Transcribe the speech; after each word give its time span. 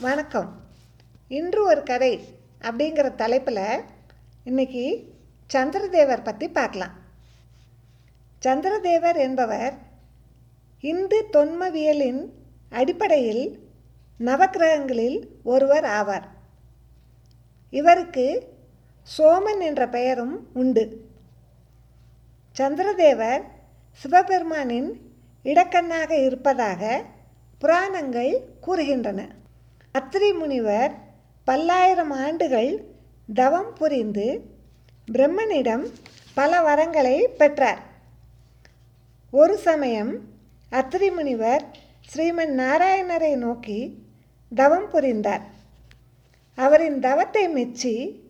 வணக்கம். 0.00 0.62
இன்று 1.28 1.64
ஒரு 1.64 1.82
கதை 1.82 2.24
அப்படிங்கிற 2.60 3.14
தலைப்பில் 3.14 3.80
இன்னைக்கு 4.44 5.12
சந்திரதேவர் 5.52 6.22
பற்றி 6.22 6.48
பார்க்கலாம். 6.48 6.90
சந்திரதேவர் 8.42 9.16
என்பவர் 9.16 9.74
இந்து 10.80 11.28
தொன்மவியலின் 11.32 12.28
அடிப்படையில் 12.70 13.70
நவக்கிரகங்களில் 14.20 15.28
ஒருவர் 15.42 15.84
ஆவார். 15.84 16.24
இவருக்கு 17.70 18.54
சோமன் 19.18 19.60
என்ற 19.60 19.88
பெயரும் 19.88 20.48
உண்டு. 20.54 21.06
சந்திரதேவர் 22.58 23.42
சிவபெருமானின் 23.92 24.92
இடக்கண்ணாக 25.44 26.24
இருப்பதாக 26.24 27.04
புராணங்கள் 27.58 28.48
கூறுகின்றன. 28.66 29.28
அத்திரி 29.94 30.38
முனிவர் 30.38 30.92
பல்லாயிரம் 31.44 32.10
ஆண்டுகள் 32.10 32.70
தவம் 33.34 33.72
புரிந்து 33.74 34.40
பிரம்மனிடம் 35.12 35.84
பல 36.34 36.60
வரங்களை 36.60 37.24
பெற்றார். 37.24 37.82
ஒரு 39.30 39.56
சமயம் 39.56 40.12
அத்திரி 40.70 41.14
முனிவர் 41.14 41.64
ஸ்ரீமன் 42.12 42.54
நாராயணரை 42.62 43.36
நோக்கி 43.36 44.04
தவம் 44.54 44.90
புரிந்தார். 44.90 45.44
அவரின் 46.54 46.98
தவத்தை 46.98 47.48
மெச்சி 47.48 48.24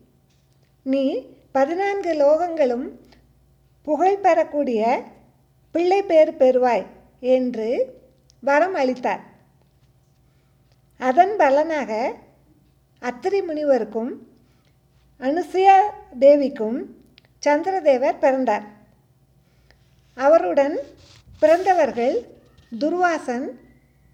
நீ 0.83 1.27
பதினான்கு 1.53 2.15
லோகங்களும் 2.15 2.89
புகழ் 3.83 4.19
பெறக்கூடிய 4.19 5.03
பிள்ளை 5.73 6.03
பேர் 6.03 6.37
பெறுவாய் 6.37 6.87
என்று 7.21 7.99
வரம் 8.41 8.75
அளித்தார். 8.75 9.31
அதன் 11.01 11.37
பலனாக 11.37 12.13
அத்திரி 13.03 13.41
முனிவருக்கும் 13.43 14.11
அனுசுயா 15.21 15.77
தேவிக்கும் 16.21 16.79
சந்திரதேவர் 17.47 18.19
பிறந்தார். 18.19 18.67
அவருடன் 20.15 20.79
பிறந்தவர்கள் 21.41 22.17
துர்வாசன் 22.79 23.47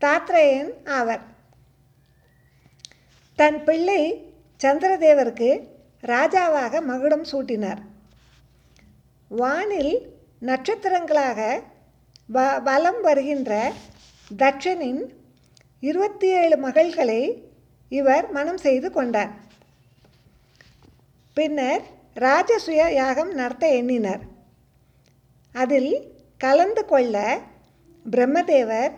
தாத்ரேயன் 0.00 0.70
ஆவர். 0.84 1.20
தன் 3.38 3.64
பிள்ளை 3.64 4.00
சந்திரதேவருக்கு 4.64 5.50
ராஜாவாக 6.02 6.82
மகுடம் 6.82 7.26
சூட்டினார். 7.32 7.82
வானில் 9.28 9.94
நட்சத்திரங்களாக 10.40 11.60
வ 12.32 12.62
வலம் 12.62 13.00
வருகின்ற 13.00 13.72
தட்சனின் 14.36 15.02
இருபத்தி 15.80 16.28
ஏழு 16.28 16.56
மகள்களை 16.68 17.20
இவர் 17.88 18.30
மனம் 18.30 18.58
செய்து 18.58 18.90
கொண்டார். 18.90 19.30
பின்னர் 21.36 21.82
ராஜசுய 22.14 22.92
யாகம் 22.92 23.32
நடத்த 23.32 23.68
எண்ணினர். 23.68 24.20
அதில் 25.52 25.92
கலந்து 26.38 26.84
கொள்ள 26.84 27.40
பிரம்மதேவர் 28.10 28.92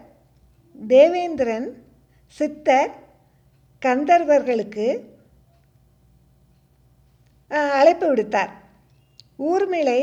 தேவேந்திரன் 0.89 1.69
சித்தர் 2.27 2.91
கந்தர்வர்களுக்கு 3.83 4.87
அழைப்பு 7.49 8.07
விடுத்தார். 8.15 8.53
ஊர்மிளை 9.51 10.01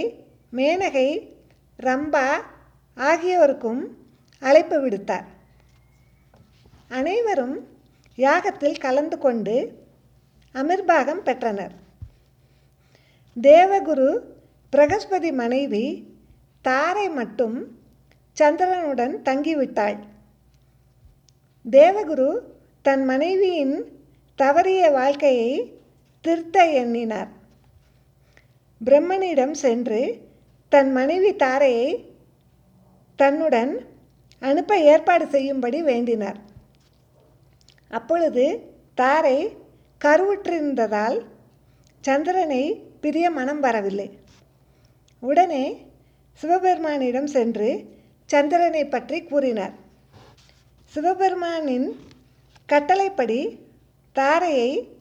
மேனகை 0.54 1.10
ரம்பா 1.80 2.28
ஆகியோருக்கும் 2.98 3.82
அழைப்பு 4.40 4.78
விடுத்தார். 4.84 5.28
அனைவரும் 6.90 7.68
யாகத்தில் 8.18 8.80
கலந்து 8.80 9.18
கொண்டு 9.18 9.86
அமிர்பாகம் 10.54 11.24
பெற்றனர். 11.24 11.72
தேவகுரு 13.42 14.20
பிரகஸ்பதி 14.72 15.32
மனைவி 15.32 16.16
தாரை 16.62 17.10
மட்டும் 17.10 17.78
சந்திரனுடன் 18.38 19.16
தங்கிவிட்டாள். 19.26 19.98
தேவகுரு 21.72 22.40
தன் 22.82 23.06
மனைவியின் 23.06 23.76
தவறிய 24.38 24.92
வாழ்க்கையை 24.92 25.80
திருத்த 26.22 26.66
எண்ணினார். 26.66 27.28
பிரம்மனிடம் 28.86 29.52
சென்று 29.52 30.30
தன் 30.70 30.92
மனைவி 30.92 31.36
தாரையை 31.36 32.16
தன்னுடன் 33.16 33.86
அனுப்ப 34.40 34.80
ஏற்பாடு 34.80 35.28
செய்யும்படி 35.28 35.84
வேண்டினார். 35.84 36.40
அப்பொழுது 37.90 38.74
தாரை 38.96 39.58
கருவுற்றிருந்ததால் 40.06 41.26
சந்திரனை 42.02 42.64
பிரிய 43.02 43.30
மனம் 43.30 43.60
வரவில்லை. 43.60 44.20
உடனே 45.20 45.86
சிவபெருமானிடம் 46.42 47.28
சென்று 47.28 47.96
சந்திரனை 48.26 48.86
பற்றி 48.86 49.24
கூறினார். 49.24 49.74
சிவபெருமானின் 50.94 52.00
கட்டளைப்படி 52.66 53.60
தாரையை 54.14 54.96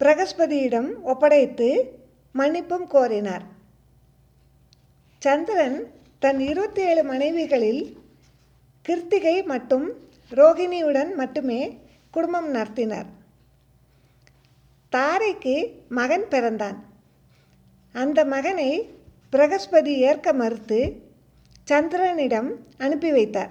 பிரகஸ்பதியிடம் 0.00 1.02
ஒப்படைத்து 1.02 1.68
மன்னிப்பும் 2.32 2.86
கோரினார். 2.86 3.42
சந்திரன் 5.18 5.92
தன் 6.18 6.40
இருபத்தி 6.40 6.82
ஏழு 6.82 7.02
மனைவிகளில் 7.02 7.96
கிருத்திகை 8.88 9.44
மட்டும் 9.44 10.04
ரோகிணியுடன் 10.30 11.14
மட்டுமே 11.14 11.78
குடும்பம் 12.10 12.50
நடத்தினார். 12.50 13.06
தாரைக்கு 14.92 15.72
மகன் 15.88 16.28
பிறந்தான். 16.28 16.84
அந்த 17.92 18.24
மகனை 18.24 18.90
பிரகஸ்பதி 19.32 19.96
ஏற்க 19.96 20.32
மறுத்து 20.32 21.02
சந்திரனிடம் 21.68 22.50
அனுப்பி 22.78 23.10
வைத்தார். 23.10 23.50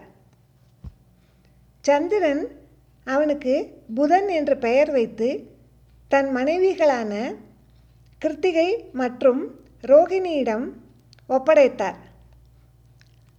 சந்திரன் 1.81 2.59
அவனுக்கு 3.03 3.84
புதன் 3.96 4.28
என்று 4.28 4.58
பெயர் 4.58 4.91
வைத்து 4.91 5.52
தன் 6.08 6.35
மனைவிகளான 6.35 7.35
கிருத்திகை 8.19 8.91
மற்றும் 8.91 9.59
ரோகிணியிடம் 9.81 10.69
ஒப்படைத்தார். 11.30 11.96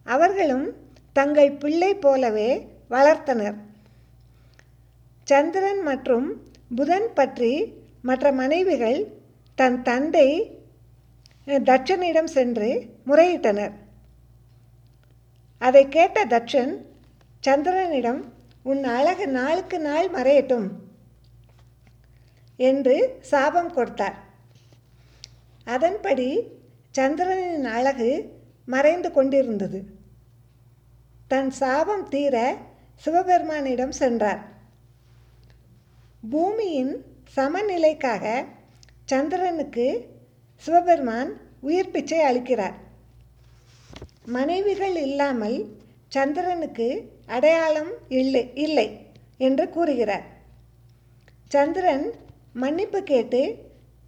அவர்களும் 0.04 0.74
தங்கள் 1.12 1.52
பிள்ளை 1.52 1.94
போலவே 1.94 2.75
வளர்த்தனர். 2.90 3.56
சந்திரன் 5.24 5.82
மற்றும் 5.82 6.26
புதன் 6.76 7.08
பற்றி 7.14 7.52
மற்ற 8.02 8.32
மனைவிகள் 8.32 8.98
தன் 9.58 9.78
தந்தை 9.82 10.28
தட்சனிடம் 11.68 12.30
சென்று 12.36 12.68
முறையிட்டனர். 13.06 13.74
அதை 15.58 15.82
கேட்ட 15.88 16.24
தட்சன் 16.32 16.72
சந்திரனிடம் 17.46 18.20
உன் 18.62 18.84
அழகு 18.84 19.26
நாளுக்கு 19.28 19.78
நாள் 19.80 20.08
மறையட்டும் 20.10 20.68
என்று 22.56 22.96
சாபம் 23.32 23.72
கொடுத்தார். 23.72 24.16
அதன்படி 25.64 26.28
சந்திரனின் 26.90 27.68
அழகு 27.76 28.10
மறைந்து 28.66 29.08
கொண்டிருந்தது. 29.12 29.80
தன் 31.28 31.50
சாபம் 31.50 32.08
தீர 32.08 32.36
சிவபெருமானிடம் 33.02 33.92
சென்றார். 33.92 34.40
பூமியின் 36.30 36.92
சமநிலைக்காக 37.36 38.44
சந்திரனுக்கு 39.04 39.86
சிவபெருமான் 40.56 41.30
உயிர் 41.60 41.90
பிச்சை 41.90 42.20
அளிக்கிறார். 42.20 42.76
மனைவிகள் 44.26 44.96
இல்லாமல் 44.96 45.58
சந்திரனுக்கு 46.08 46.88
அடையாளம் 47.26 47.92
இல்லை 48.08 48.50
இல்லை 48.54 48.88
என்று 49.38 49.68
கூறுகிறார். 49.68 50.26
சந்திரன் 51.48 52.06
மன்னிப்பு 52.52 53.02
கேட்டு 53.02 53.42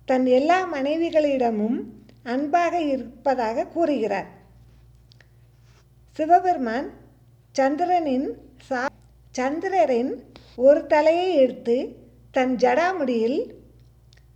தன் 0.05 0.26
எல்லா 0.26 0.58
மனைவிகளிடமும் 0.75 1.79
அன்பாக 2.23 2.81
இருப்பதாக 2.81 3.67
கூறுகிறார். 3.67 4.29
சிவபெருமான் 6.17 6.88
சந்திரனின் 7.58 8.34
சா 8.62 8.87
சந்திரரின் 9.38 10.10
ஒரு 10.56 10.87
தலையை 10.87 11.34
எடுத்து 11.34 11.96
தன் 12.31 12.56
ஜடாமுடியில் 12.56 13.52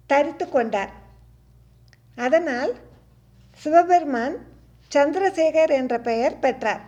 தரித்து 0.07 0.49
கொண்டார். 0.49 0.93
அதனால் 2.17 2.75
சிவபெருமான் 3.53 4.37
சந்திரசேகர் 4.95 5.71
என்ற 5.71 6.01
பெயர் 6.01 6.39
பெற்றார். 6.39 6.81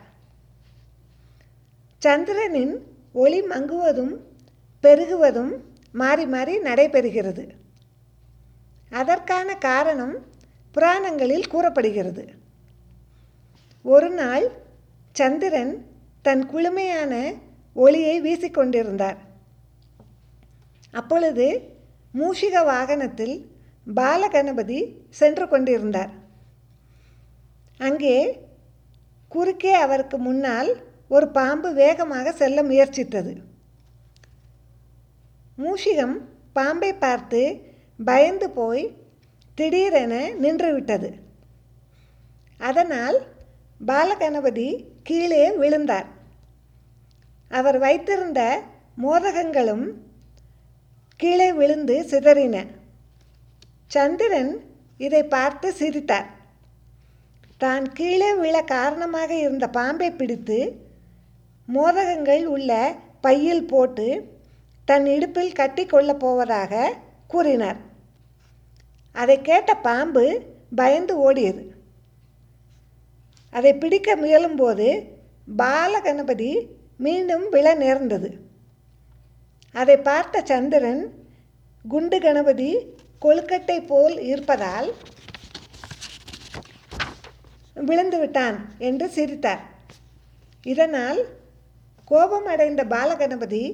சந்திரனின் 1.98 2.74
ஒளி 3.12 3.42
மங்குவதும் 3.42 4.14
பெருகுவதும் 4.82 5.52
மாறி 5.92 6.26
மாறி 6.26 6.58
நடைபெறுகிறது. 6.58 7.48
அதற்கான 8.90 9.54
காரணம் 9.54 10.26
புராணங்களில் 10.72 11.48
கூறப்படுகிறது. 11.48 12.28
ஒரு 13.82 14.10
நாள் 14.10 14.52
சந்திரன் 15.12 15.92
தன் 16.26 16.42
குளுமையான 16.52 17.14
ஒளியை 17.74 18.16
வீசிக்கொண்டிருந்தார். 18.22 19.18
அப்பொழுது 20.90 21.46
மூஷிக 22.14 22.64
வாகனத்தில் 22.64 23.34
பாலகணபதி 23.94 24.78
சென்று 25.20 25.48
கொண்டிருந்தார். 25.48 26.12
அங்கே 27.78 28.16
குறுக்கே 29.28 29.72
அவருக்கு 29.84 30.18
முன்னால் 30.18 30.70
ஒரு 31.08 31.26
பாம்பு 31.28 31.72
வேகமாக 31.72 32.32
செல்ல 32.32 32.62
முயற்சித்தது. 32.62 33.32
மூஷிகம் 35.58 36.16
பாம்பை 36.52 36.92
பார்த்து 37.04 37.42
பயந்து 38.04 38.50
போய் 38.50 38.84
திடீரென 39.58 40.14
நின்றுவிட்டது. 40.42 41.10
அதனால் 42.58 43.18
பாலகணபதி 43.86 44.84
கீழே 45.02 45.50
விழுந்தார். 45.50 46.06
அவர் 47.48 47.78
வைத்திருந்த 47.78 48.60
மோதகங்களும் 49.02 49.92
கீழே 51.16 51.52
விழுந்து 51.52 52.02
சிதறின. 52.02 52.66
சந்திரன் 53.86 54.64
இதை 54.98 55.22
பார்த்து 55.22 55.72
சிரித்தார். 55.72 56.26
தான் 57.58 57.92
கீழே 57.92 58.34
விழ 58.34 58.62
காரணமாக 58.62 59.34
இருந்த 59.34 59.68
பாம்பை 59.68 60.10
பிடித்து 60.10 60.82
மோதகங்கள் 61.66 62.46
உள்ள 62.46 62.94
பையில் 63.20 63.66
போட்டு 63.66 64.38
தன் 64.84 65.06
இடுப்பில் 65.06 65.52
கட்டி 65.52 65.86
கொள்ளப் 65.86 66.20
போவதாக 66.20 66.94
கூறினார். 67.26 67.76
அதை 69.12 69.42
கேட்ட 69.42 69.74
பாம்பு 69.74 70.42
பயந்து 70.74 71.32
ஓடியது. 71.32 71.73
அதை 73.56 73.72
பிடிக்க 73.82 74.16
முயலும்போது 74.22 74.86
பாலகணபதி 75.62 76.50
மீண்டும் 77.04 77.46
விழ 77.54 77.66
நேர்ந்தது. 77.82 78.30
அதை 79.74 79.96
பார்த்த 80.08 80.42
சந்திரன் 80.50 81.02
குண்டு 81.84 82.18
கணபதி 82.24 82.70
கொழுக்கட்டை 83.24 83.78
போல் 83.90 84.16
இருப்பதால் 84.30 84.88
விழுந்து 87.88 88.18
விட்டான் 88.22 88.58
என்று 88.88 89.06
சிரித்தார். 89.16 89.62
இதனால் 90.72 91.20
கோபமடைந்த 92.10 92.82
பாலகணபதி 92.94 93.64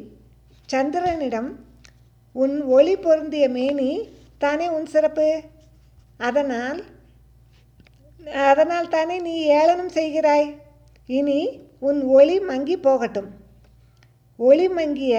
சந்திரனிடம் 0.73 1.51
உன் 2.35 2.57
ஒளி 2.77 2.95
பொருந்திய 3.05 3.45
மேனி 3.57 3.91
தானே 4.43 4.67
உன் 4.77 4.89
சிறப்பு 4.95 5.29
அதனால் 6.29 6.81
அதனால் 8.29 8.89
தானே 8.89 9.21
நீ 9.21 9.35
ஏளனம் 9.45 9.93
செய்கிறாய். 9.99 10.49
இனி 11.07 11.41
உன் 11.79 12.03
ஒளி 12.03 12.41
மங்கி 12.41 12.77
போகட்டும். 12.77 13.31
ஒளி 14.37 14.69
மங்கிய 14.69 15.15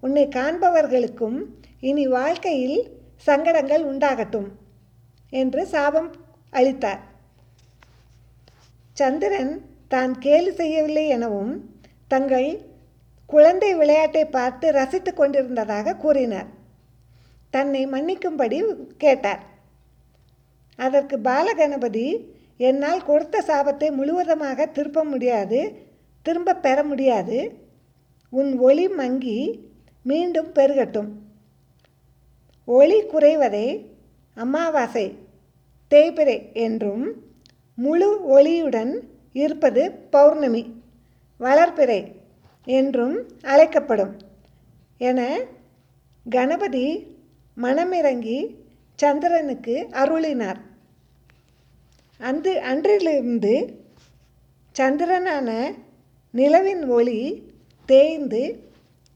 உன்னை 0.00 0.28
காண்பவர்களுக்கும் 0.28 1.38
இனி 1.80 2.06
வாழ்க்கையில் 2.06 2.78
சங்கடங்கள் 3.16 3.84
உண்டாகட்டும் 3.84 4.48
என்று 5.30 5.66
சாபம் 5.66 6.10
அளித்தார். 6.50 7.02
சந்திரன் 8.92 9.52
தான் 9.88 10.18
கேலி 10.18 10.52
செய்யவில்லை 10.52 11.08
எனவும் 11.08 11.52
தங்கள் 12.08 12.70
குழந்தை 13.26 13.74
விளையாட்டை 13.74 14.24
பார்த்து 14.24 14.72
ரசித்து 14.72 15.14
கொண்டிருந்ததாக 15.14 15.94
கூறினார். 15.94 16.46
தன்னை 17.50 17.86
மன்னிக்கும்படி 17.86 18.58
கேட்டார். 18.98 19.42
அதற்கு 20.76 21.18
பாலகணபதி 21.18 22.06
என்னால் 22.68 23.00
கொடுத்த 23.04 23.36
சாபத்தை 23.48 23.88
முழுவதுமாக 23.98 24.66
திருப்ப 24.76 25.04
முடியாது 25.12 25.60
திரும்ப 26.26 26.58
பெற 26.66 26.78
முடியாது. 26.90 27.38
உன் 28.32 28.50
ஒளி 28.68 28.86
மங்கி 28.98 29.38
மீண்டும் 30.04 30.50
பெருகட்டும். 30.58 31.10
ஒளி 32.68 32.98
குறைவதை 33.04 33.66
அமாவாசை 34.36 35.06
தேய்பிரை 35.90 36.38
என்றும் 36.66 37.04
முழு 37.78 38.08
ஒளியுடன் 38.36 38.92
இருப்பது 39.42 39.82
பௌர்ணமி 40.14 40.62
வளர்பிறை 41.40 42.00
என்றும் 42.66 43.16
அழைக்கப்படும். 43.52 44.12
என 45.08 45.20
கணபதி 46.26 46.86
மனமிறங்கி 47.56 48.38
சந்திரனுக்கு 48.98 49.74
அருளினார். 50.02 50.60
அன்று 52.22 52.52
அன்றிலிருந்து 52.60 53.54
சந்திரனான 54.78 55.48
நிலவின் 56.34 56.84
ஒளி 56.88 57.20
தேய்ந்து 57.88 58.42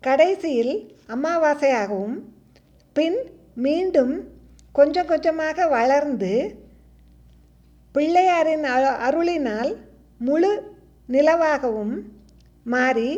கடைசியில் 0.01 0.75
அமாவாசையாகவும் 1.09 2.17
பின் 2.93 3.19
மீண்டும் 3.55 4.15
கொஞ்சம் 4.73 5.07
கொஞ்சமாக 5.07 5.69
வளர்ந்து 5.69 6.33
பிள்ளையாரின் 7.95 8.67
அருளினால் 9.07 9.73
முழு 10.19 10.53
நிலவாகவும் 11.09 11.95
மாறி 12.65 13.11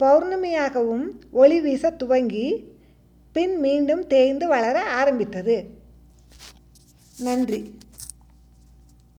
பௌர்ணமியாகவும் 0.00 1.06
ஒளி 1.30 1.60
வீச 1.60 1.90
துவங்கி 1.90 2.48
பின் 3.32 3.56
மீண்டும் 3.60 4.06
தேய்ந்து 4.06 4.46
வளர 4.46 4.84
ஆரம்பித்தது. 4.84 5.56
நன்றி. 7.18 7.60